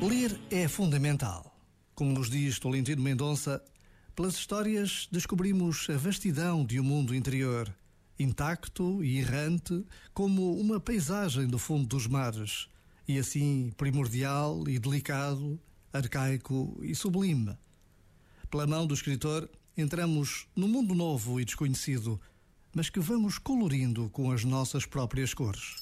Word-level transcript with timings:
Ler 0.00 0.38
é 0.50 0.66
fundamental. 0.68 1.56
Como 1.94 2.12
nos 2.12 2.28
diz 2.28 2.58
Tolentino 2.58 3.02
Mendonça, 3.02 3.62
pelas 4.14 4.34
histórias 4.34 5.08
descobrimos 5.10 5.88
a 5.88 5.96
vastidão 5.96 6.66
de 6.66 6.78
um 6.78 6.84
mundo 6.84 7.14
interior, 7.14 7.72
intacto 8.18 9.02
e 9.02 9.18
errante, 9.18 9.84
como 10.12 10.58
uma 10.58 10.78
paisagem 10.78 11.46
do 11.46 11.58
fundo 11.58 11.86
dos 11.86 12.06
mares, 12.06 12.68
e 13.08 13.18
assim 13.18 13.72
primordial 13.76 14.68
e 14.68 14.78
delicado, 14.78 15.58
arcaico 15.92 16.78
e 16.82 16.94
sublime. 16.94 17.56
Pela 18.50 18.66
mão 18.66 18.86
do 18.86 18.94
escritor, 18.94 19.48
entramos 19.76 20.46
no 20.54 20.68
mundo 20.68 20.94
novo 20.94 21.40
e 21.40 21.44
desconhecido, 21.44 22.20
mas 22.74 22.90
que 22.90 23.00
vamos 23.00 23.38
colorindo 23.38 24.10
com 24.10 24.30
as 24.30 24.44
nossas 24.44 24.84
próprias 24.84 25.32
cores. 25.32 25.81